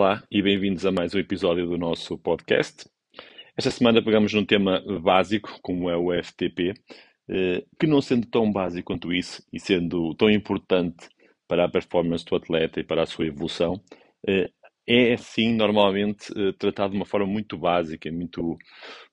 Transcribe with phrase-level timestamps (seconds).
[0.00, 2.88] Olá e bem-vindos a mais um episódio do nosso podcast.
[3.54, 6.72] Esta semana pegamos num tema básico, como é o FTP,
[7.28, 11.06] eh, que não sendo tão básico quanto isso e sendo tão importante
[11.46, 13.78] para a performance do atleta e para a sua evolução,
[14.26, 14.48] eh,
[14.86, 18.56] é sim normalmente eh, tratado de uma forma muito básica, muito,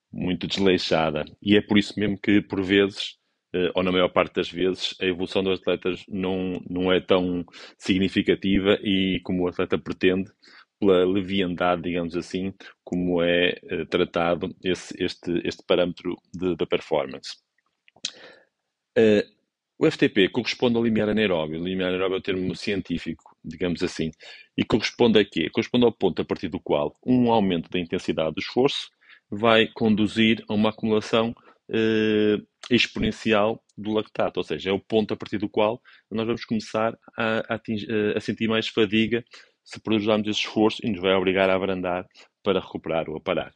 [0.10, 1.26] muito desleixada.
[1.42, 3.18] E é por isso mesmo que, por vezes,
[3.76, 7.44] ou na maior parte das vezes, a evolução dos atletas não, não é tão
[7.78, 10.32] significativa e como o atleta pretende,
[10.80, 16.16] pela leviandade, digamos assim, como é uh, tratado esse, este, este parâmetro
[16.58, 17.38] da performance.
[18.98, 19.38] Uh,
[19.80, 21.62] o FTP corresponde ao limiar anaeróbio.
[21.62, 24.12] O limiar anaeróbio é o termo científico, digamos assim.
[24.58, 25.50] E corresponde a quê?
[25.52, 28.90] Corresponde ao ponto a partir do qual um aumento da intensidade do esforço
[29.30, 31.36] vai conduzir a uma acumulação
[31.70, 36.44] uh, exponencial do lactato, ou seja, é o ponto a partir do qual nós vamos
[36.44, 37.62] começar a, a,
[38.16, 39.24] a sentir mais fadiga
[39.68, 42.08] se produzirmos esse esforço e nos vai obrigar a abrandar
[42.42, 43.54] para recuperar ou a parar.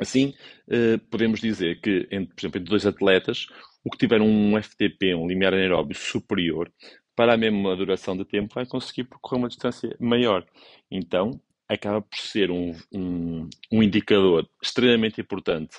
[0.00, 0.32] Assim,
[0.70, 3.46] eh, podemos dizer que, entre, por exemplo, entre dois atletas,
[3.84, 6.72] o que tiver um FTP, um limiar anaeróbio superior,
[7.14, 10.46] para a mesma duração de tempo, vai conseguir percorrer uma distância maior.
[10.90, 11.38] Então,
[11.68, 15.76] acaba por ser um, um, um indicador extremamente importante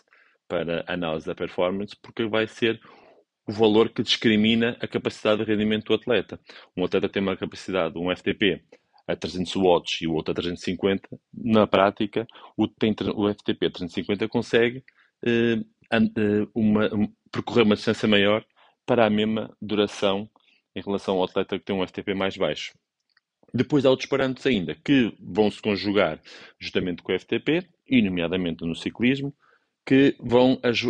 [0.48, 2.80] para a análise da performance, porque vai ser
[3.48, 6.40] o valor que discrimina a capacidade de rendimento do atleta.
[6.78, 8.62] Um atleta tem uma capacidade, um FTP,
[9.08, 12.26] a 300 watts e o outro a 350, na prática,
[12.58, 14.84] o, tem, o FTP 350 consegue
[15.26, 15.60] eh,
[15.92, 16.90] eh, uma,
[17.32, 18.46] percorrer uma distância maior
[18.86, 20.30] para a mesma duração
[20.76, 22.74] em relação ao atleta que tem um FTP mais baixo.
[23.54, 26.20] Depois há outros parâmetros ainda que vão se conjugar
[26.60, 29.34] justamente com o FTP, e nomeadamente no ciclismo,
[29.86, 30.88] que vão aj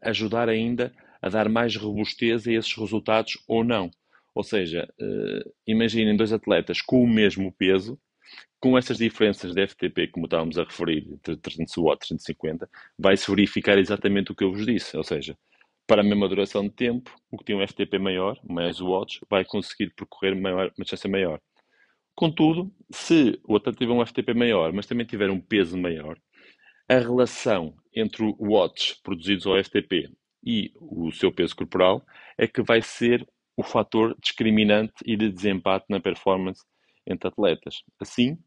[0.00, 3.90] ajudar ainda a dar mais robustez a esses resultados ou não.
[4.38, 7.98] Ou seja, uh, imaginem dois atletas com o mesmo peso,
[8.60, 13.28] com essas diferenças de FTP, como estávamos a referir, entre 300 watts e 350, vai-se
[13.28, 14.96] verificar exatamente o que eu vos disse.
[14.96, 15.36] Ou seja,
[15.88, 19.44] para a mesma duração de tempo, o que tem um FTP maior, mais watts, vai
[19.44, 21.40] conseguir percorrer maior, uma distância maior.
[22.14, 26.16] Contudo, se o atleta tiver um FTP maior, mas também tiver um peso maior,
[26.88, 30.12] a relação entre watts produzidos ao FTP
[30.44, 32.06] e o seu peso corporal
[32.38, 33.26] é que vai ser
[33.58, 36.62] o fator discriminante e de desempate na performance
[37.04, 37.82] entre atletas.
[38.00, 38.38] Assim,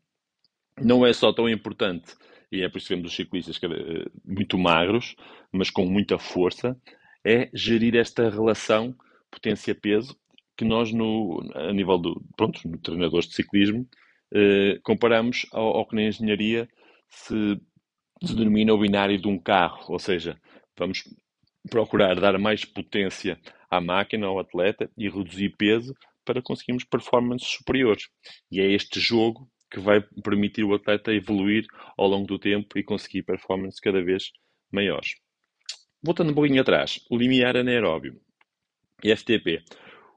[0.81, 2.15] não é só tão importante,
[2.49, 5.13] e é por isso que vemos os ciclistas eh, muito magros,
[5.51, 6.79] mas com muita força,
[7.25, 8.95] é gerir esta relação
[9.29, 10.17] potência-peso
[10.55, 13.85] que nós, no, a nível do, pronto, no treinadores de ciclismo,
[14.33, 16.69] eh, comparamos ao, ao, que na engenharia
[17.09, 17.59] se,
[18.23, 20.39] se denomina o binário de um carro, ou seja,
[20.77, 21.03] vamos
[21.69, 23.37] procurar dar mais potência
[23.71, 25.95] à máquina, ao atleta e reduzir peso
[26.25, 28.09] para conseguirmos performances superiores.
[28.51, 31.65] E é este jogo que vai permitir o atleta evoluir
[31.97, 34.31] ao longo do tempo e conseguir performances cada vez
[34.69, 35.15] maiores.
[36.03, 38.19] Voltando um pouquinho atrás, o limiar anaeróbio,
[39.01, 39.63] FTP.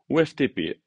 [0.08, 0.80] O FTP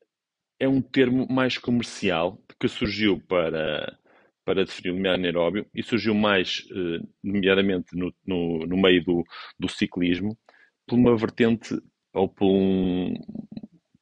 [0.59, 3.97] é um termo mais comercial que surgiu para,
[4.44, 9.23] para definir o limiar anaeróbio e surgiu mais, eh, nomeadamente, no, no, no meio do,
[9.57, 10.38] do ciclismo,
[10.85, 11.79] por uma vertente
[12.17, 13.13] ou por, um,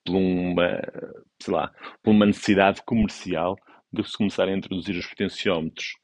[0.03, 0.81] por uma,
[1.41, 1.71] sei lá,
[2.01, 3.55] por uma necessidade comercial
[3.91, 5.95] de se começar a introduzir os potenciómetros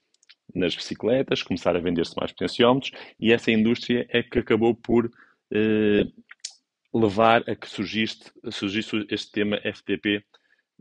[0.53, 5.09] nas bicicletas, começar a vender-se mais potenciómetros e essa indústria é que acabou por
[5.53, 6.03] eh,
[6.93, 10.23] levar a que surgiste, surgisse este tema FTP,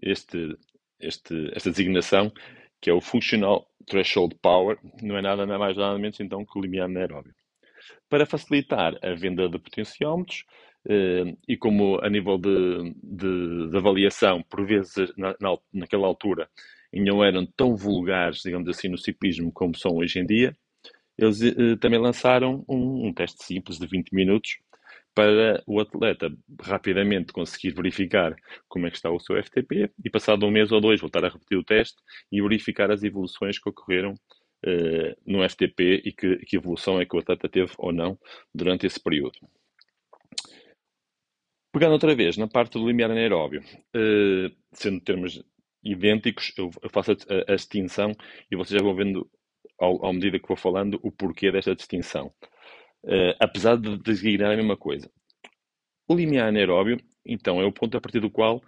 [0.02, 0.56] este,
[0.98, 2.32] este, esta designação,
[2.80, 6.62] que é o Functional Threshold Power, não é nada mais nada menos então que o
[6.62, 7.34] limiar anaeróbio.
[8.08, 10.44] Para facilitar a venda de potenciómetros,
[11.46, 16.48] e como a nível de, de, de avaliação, por vezes na, na, naquela altura,
[16.92, 20.56] não eram tão vulgares, digamos assim, no ciclismo como são hoje em dia,
[21.21, 24.59] eles eh, também lançaram um, um, teste simples de 20 minutos
[25.15, 26.32] para o atleta
[26.62, 28.34] rapidamente conseguir verificar
[28.68, 31.28] como é que está o seu FTP e passado um mês ou dois voltar a
[31.28, 31.98] repetir o teste
[32.32, 37.15] e verificar as evoluções que ocorreram uh, no FTP e que, que evolução é que
[37.15, 38.18] o atleta teve ou não
[38.54, 39.38] durante esse período.
[41.72, 43.62] Pegando outra vez na parte do limiar anaeróbio,
[43.94, 45.42] uh, sendo termos
[45.82, 48.12] idênticos, eu, faço a, a, a, distinção
[48.50, 49.30] e vocês já vão vendo,
[49.78, 52.32] ao, à medida que vou falando, o porquê desta distinção.
[53.04, 55.10] Uh, apesar de designar a mesma coisa.
[56.08, 58.60] O limiar anaeróbio, então, é o ponto a partir do qual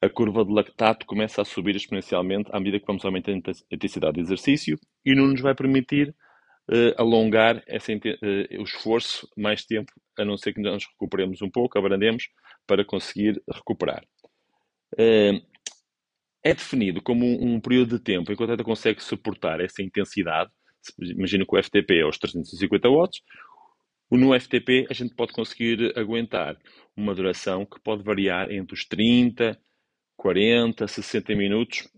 [0.00, 4.14] a curva de lactato começa a subir exponencialmente à medida que vamos aumentando a intensidade
[4.14, 6.14] de exercício e não nos vai permitir
[6.70, 11.50] uh, alongar essa, uh, o esforço mais tempo, a não ser que nós recuperemos um
[11.50, 12.28] pouco, abrandemos,
[12.66, 14.04] para conseguir recuperar.
[14.94, 15.40] Uh,
[16.44, 19.82] é definido como um, um, período de tempo em que o atleta consegue suportar essa
[19.82, 20.50] intensidade.
[20.98, 23.22] Imagina que o FTP é aos 350 watts.
[24.10, 26.58] No FTP, a gente pode conseguir aguentar
[26.94, 29.58] uma duração que pode variar entre os 30,
[30.16, 31.88] 40, 60 minutos,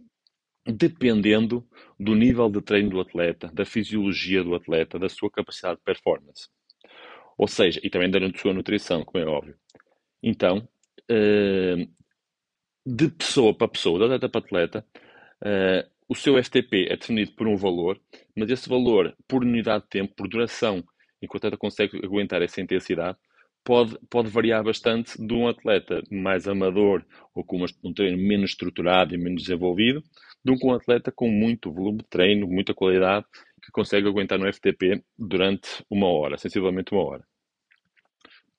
[0.66, 1.66] dependendo
[1.98, 6.48] do nível de treino do atleta, da fisiologia do atleta, da sua capacidade de performance.
[7.36, 9.56] Ou seja, e também da sua nutrição, como é óbvio.
[10.22, 10.66] Então,
[11.08, 11.86] eh,
[12.86, 14.86] de pessoa para pessoa, de atleta para atleta,
[15.42, 17.98] uh, o seu FTP é definido por um valor,
[18.36, 20.84] mas esse valor, por unidade de tempo, por duração,
[21.22, 23.16] enquanto o atleta consegue aguentar essa intensidade,
[23.64, 29.14] pode, pode variar bastante de um atleta mais amador ou com um treino menos estruturado
[29.14, 30.02] e menos desenvolvido,
[30.44, 33.26] de um, um atleta com muito volume de treino, muita qualidade,
[33.62, 37.24] que consegue aguentar no FTP durante uma hora, sensivelmente uma hora.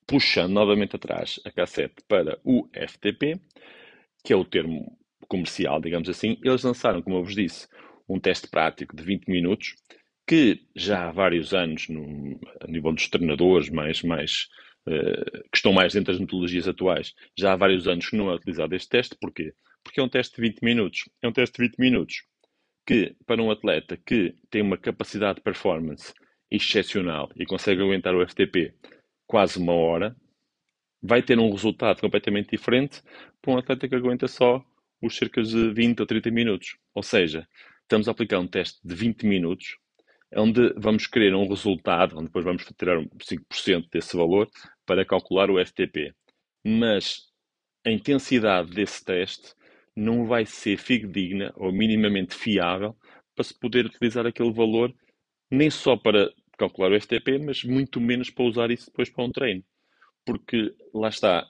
[0.08, 3.40] Puxando novamente atrás a cassete para o FTP,
[4.24, 4.98] que é o termo
[5.28, 7.68] comercial, digamos assim, eles lançaram, como eu vos disse,
[8.08, 9.76] um teste prático de 20 minutos,
[10.28, 14.48] que já há vários anos, no, a nível dos treinadores mais, mais,
[14.88, 18.36] uh, que estão mais dentro das metodologias atuais, já há vários anos que não é
[18.36, 19.16] utilizado este teste.
[19.20, 19.54] Porquê?
[19.86, 21.08] Porque é um teste de 20 minutos.
[21.22, 22.24] É um teste de 20 minutos
[22.86, 26.12] que, para um atleta que tem uma capacidade de performance
[26.50, 28.74] excepcional e consegue aguentar o FTP
[29.28, 30.16] quase uma hora,
[31.02, 33.02] vai ter um resultado completamente diferente
[33.42, 34.64] para um atleta que aguenta só
[35.02, 36.78] os cerca de 20 ou 30 minutos.
[36.94, 37.48] Ou seja,
[37.82, 39.78] estamos a aplicar um teste de 20 minutos,
[40.36, 44.50] onde vamos querer um resultado, onde depois vamos tirar 5% desse valor
[44.86, 46.14] para calcular o FTP.
[46.66, 47.22] Mas
[47.86, 49.54] a intensidade desse teste
[49.96, 52.96] não vai ser fidedigna ou minimamente fiável
[53.34, 54.94] para se poder utilizar aquele valor
[55.50, 59.32] nem só para calcular o FTP, mas muito menos para usar isso depois para um
[59.32, 59.64] treino
[60.26, 61.48] porque lá está,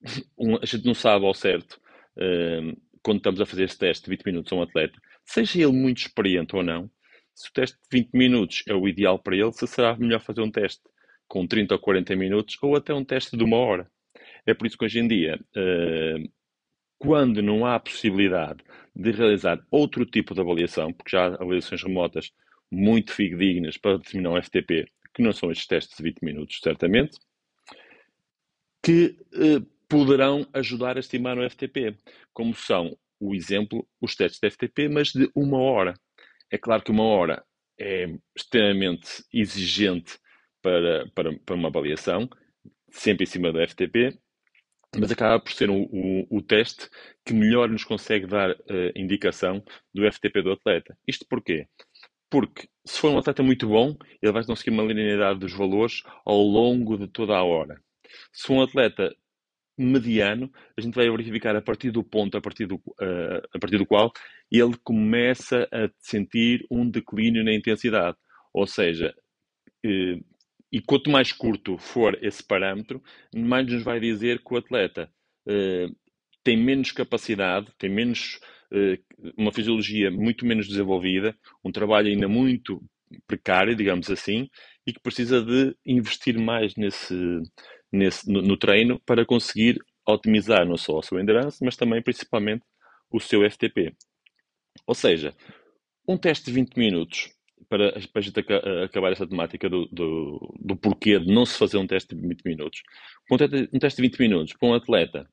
[0.36, 1.80] um, a gente não sabe ao certo
[2.16, 5.72] uh, quando estamos a fazer esse teste de 20 minutos a um atleta, seja ele
[5.72, 6.90] muito experiente ou não,
[7.34, 10.42] se o teste de 20 minutos é o ideal para ele, se será melhor fazer
[10.42, 10.82] um teste
[11.28, 13.88] com 30 ou 40 minutos ou até um teste de uma hora.
[14.44, 16.30] É por isso que hoje em dia, uh,
[16.98, 18.64] quando não há possibilidade
[18.94, 22.32] de realizar outro tipo de avaliação, porque já há avaliações remotas
[22.70, 27.18] muito fidedignas para determinar um FTP, que não são estes testes de 20 minutos, certamente,
[28.82, 31.96] que eh, poderão ajudar a estimar o FTP,
[32.32, 35.94] como são o exemplo, os testes de FTP, mas de uma hora.
[36.50, 37.44] É claro que uma hora
[37.78, 38.06] é
[38.36, 40.18] extremamente exigente
[40.60, 42.28] para, para, para uma avaliação,
[42.90, 44.18] sempre em cima do FTP,
[44.96, 46.88] mas acaba por ser o, o, o teste
[47.24, 49.62] que melhor nos consegue dar uh, indicação
[49.92, 50.96] do FTP do atleta.
[51.06, 51.66] Isto porquê?
[52.30, 56.40] Porque se for um atleta muito bom, ele vai conseguir uma linearidade dos valores ao
[56.40, 57.80] longo de toda a hora.
[58.32, 59.14] Se um atleta
[59.76, 63.78] mediano, a gente vai verificar a partir do ponto, a partir do, uh, a partir
[63.78, 64.10] do qual
[64.50, 68.16] ele começa a sentir um declínio na intensidade.
[68.52, 69.14] Ou seja,
[69.86, 70.24] uh,
[70.70, 73.02] e quanto mais curto for esse parâmetro,
[73.34, 75.10] mais nos vai dizer que o atleta
[75.46, 75.96] uh,
[76.44, 78.38] tem menos capacidade, tem menos
[79.36, 82.82] uma fisiologia muito menos desenvolvida, um trabalho ainda muito
[83.26, 84.48] precário, digamos assim,
[84.86, 87.14] e que precisa de investir mais nesse,
[87.90, 92.62] nesse, no, no, treino para conseguir otimizar não só a sua endurance, mas também principalmente
[93.10, 93.94] o seu FTP.
[94.86, 95.34] Ou seja,
[96.06, 97.30] um teste de 20 minutos
[97.68, 98.40] para, para a gente
[98.84, 102.42] acabar essa temática do, do, do, porquê de não se fazer um teste de 20
[102.44, 102.82] minutos.
[103.30, 105.28] Um teste, de 20 minutos para um atleta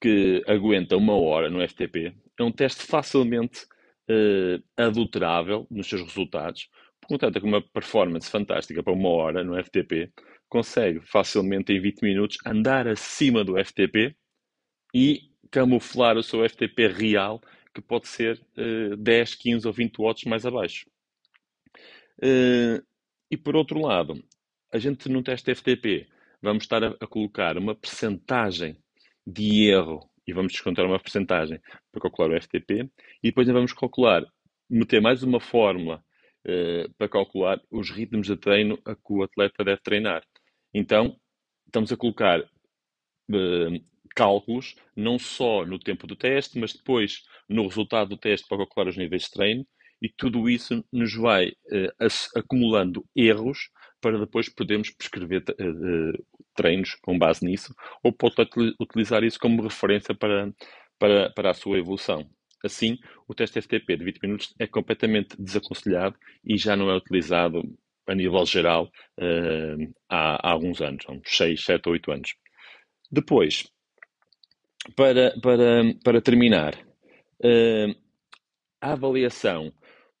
[0.00, 3.64] que aguenta uma hora no FTP é um teste facilmente
[4.10, 6.68] uh, adulterável nos seus resultados.
[7.00, 10.12] Porque um atleta com uma performance fantástica para uma hora no FTP
[10.48, 14.14] consegue facilmente em 20 minutos andar acima do FTP
[14.94, 17.40] e camuflar o seu FTP real,
[17.74, 20.86] que pode ser uh, 10, 15 ou 20 watts mais abaixo.
[22.18, 22.84] Uh,
[23.30, 24.22] e por outro lado,
[24.72, 26.08] a gente no teste FTP
[26.40, 28.76] vamos estar a, a colocar uma percentagem
[29.26, 32.90] de erro e vamos descontar uma percentagem para calcular o FTP
[33.22, 34.24] e depois vamos calcular,
[34.68, 36.02] meter mais uma fórmula
[36.46, 40.22] uh, para calcular os ritmos de treino a que o atleta deve treinar.
[40.74, 41.16] Então,
[41.66, 48.10] estamos a colocar uh, cálculos não só no tempo do teste, mas depois no resultado
[48.10, 49.66] do teste para calcular os níveis de treino,
[50.02, 57.16] e tudo isso nos vai uh, acumulando erros para depois podermos prescrever uh, treinos com
[57.16, 58.34] base nisso, ou pode
[58.80, 60.52] utilizar isso como referência para,
[60.98, 62.28] para, para a sua evolução.
[62.64, 67.62] Assim, o teste FTP de 20 minutos é completamente desaconselhado e já não é utilizado
[68.06, 68.90] a nível geral
[69.20, 72.34] uh, há, há, alguns anos, uns 6, 7 ou 8 anos.
[73.10, 73.68] Depois,
[74.96, 76.76] para, para, para terminar,
[77.44, 77.90] Uh,
[78.80, 79.72] a avaliação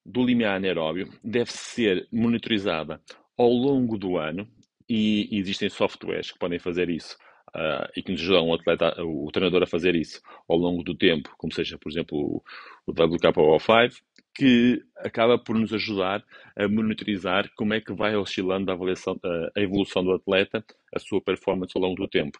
[0.04, 3.00] do limiar anaeróbio deve ser monitorizada
[3.36, 4.48] ao longo do ano
[4.88, 7.16] e existem softwares que podem fazer isso
[7.54, 10.94] uh, e que nos ajudam o, atleta, o treinador a fazer isso ao longo do
[10.94, 12.42] tempo, como seja, por exemplo, o,
[12.86, 14.02] o WKO5,
[14.34, 16.24] que acaba por nos ajudar
[16.56, 19.18] a monitorizar como é que vai oscilando a, avaliação,
[19.54, 22.38] a evolução do atleta, a sua performance ao longo do tempo.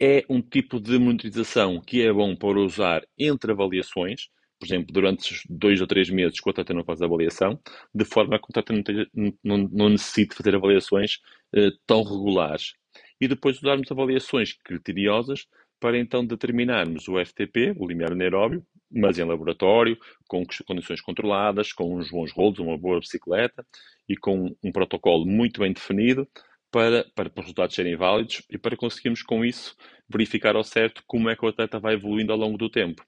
[0.00, 5.40] É um tipo de monitorização que é bom para usar entre avaliações, por exemplo, durante
[5.48, 7.60] dois ou três meses que o atleta não faz avaliação,
[7.94, 8.72] de forma que o atleta
[9.14, 11.18] não, não, não necessite fazer avaliações
[11.54, 12.74] eh, tão regulares.
[13.20, 15.46] E depois usarmos avaliações criteriosas
[15.78, 21.96] para então determinarmos o FTP, o limiar anaeróbio, mas em laboratório, com condições controladas, com
[21.96, 23.66] uns bons rolos, uma boa bicicleta
[24.08, 26.26] e com um protocolo muito bem definido
[26.70, 29.76] para, para, para os resultados serem válidos e para conseguirmos com isso
[30.08, 33.04] verificar ao certo como é que o atleta vai evoluindo ao longo do tempo.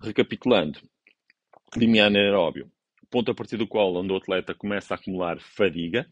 [0.00, 0.80] Recapitulando,
[1.76, 2.70] limiar anaeróbio,
[3.10, 6.06] ponto a partir do qual onde o atleta começa a acumular fadiga.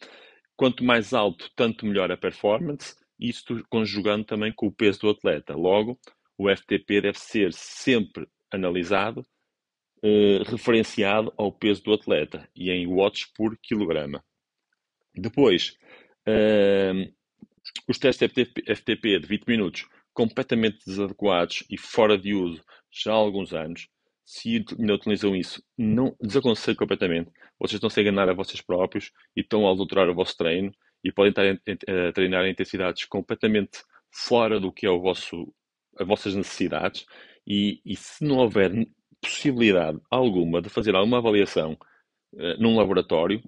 [0.56, 5.54] Quanto mais alto, tanto melhor a performance, isto conjugando também com o peso do atleta.
[5.54, 5.98] Logo,
[6.38, 9.24] o FTP deve ser sempre analisado,
[10.02, 14.24] eh, referenciado ao peso do atleta e em watts por quilograma.
[15.14, 15.76] Depois,
[16.26, 17.10] eh,
[17.88, 18.30] os testes
[18.66, 23.88] FTP de 20 minutos completamente desadequados e fora de uso já há alguns anos.
[24.24, 27.30] Se ainda utilizam isso, não desaconselho completamente.
[27.58, 31.12] Vocês estão a enganar a vocês próprios e estão a adulterar o vosso treino e
[31.12, 31.44] podem estar
[32.08, 35.52] a treinar intensidades completamente fora do que é o vosso,
[35.98, 37.04] as vossas necessidades
[37.46, 38.72] e, e se não houver
[39.20, 41.72] possibilidade alguma de fazer alguma avaliação
[42.34, 43.42] uh, num laboratório,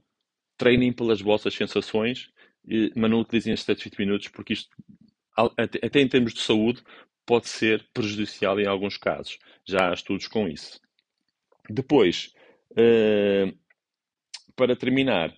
[0.57, 2.27] treinem pelas vossas sensações,
[2.65, 4.75] uh, mas não utilizem estes 7 minutos, porque isto,
[5.37, 6.83] até, em termos de saúde,
[7.25, 9.39] pode ser prejudicial em alguns casos.
[9.65, 10.81] Já há estudos com isso.
[11.69, 12.33] Depois,
[12.73, 13.57] uh,
[14.55, 15.35] para terminar,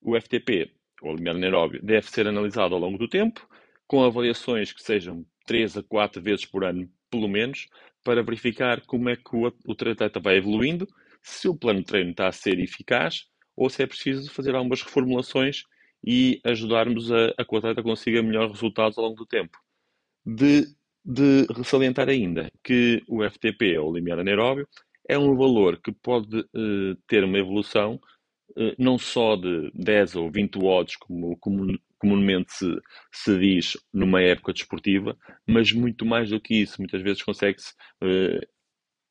[0.00, 0.70] o FTP,
[1.02, 3.46] o limiar anaeróbio, deve ser analisado ao longo do tempo,
[3.86, 7.68] com avaliações que sejam 3 a 4 vezes por ano, pelo menos,
[8.02, 10.86] para verificar como é que o, o atleta vai evoluindo,
[11.22, 14.82] se o plano de treino está a ser eficaz ou se é preciso fazer algumas
[14.82, 15.64] reformulações
[16.04, 19.58] e ajudarmos a, a que o atleta consiga melhores resultados ao longo do tempo.
[20.24, 20.66] De,
[21.04, 24.68] de salientar ainda que o FTP, ou limiar anaeróbio,
[25.08, 28.00] é um valor que pode uh, ter uma evolução
[28.50, 32.66] uh, não só de 10 ou 20 watts, como, como comumente se,
[33.10, 36.80] se diz numa época desportiva, mas muito mais do que isso.
[36.80, 38.46] Muitas vezes consegue-se uh,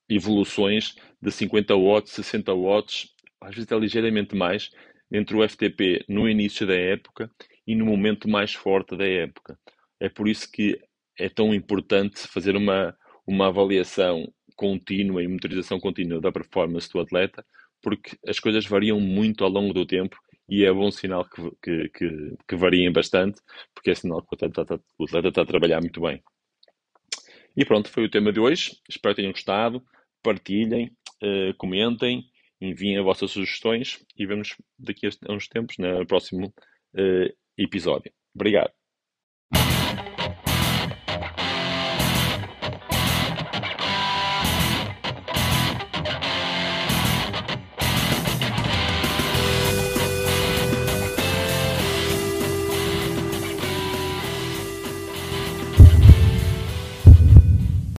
[0.07, 3.09] evoluções de 50 watts, 60 watts,
[3.41, 4.69] às vezes é ligeiramente mais,
[5.13, 7.29] entre o FTP no início da época
[7.67, 9.57] e no momento mais forte da época.
[9.99, 10.79] É por isso que
[11.17, 17.45] é tão importante fazer uma, uma avaliação contínua e monitorização contínua da performance do atleta,
[17.81, 20.17] porque as coisas variam muito ao longo do tempo
[20.49, 23.39] e é bom sinal que, que, que, que variem bastante,
[23.73, 26.21] porque é sinal que o atleta, está, o atleta está a trabalhar muito bem.
[27.55, 28.77] E pronto, foi o tema de hoje.
[28.89, 29.83] Espero que tenham gostado.
[30.23, 30.91] Partilhem,
[31.21, 32.25] uh, comentem,
[32.65, 36.47] enviem as vossas sugestões e vemos daqui a uns tempos no próximo
[36.95, 38.11] uh, episódio.
[38.33, 38.71] Obrigado.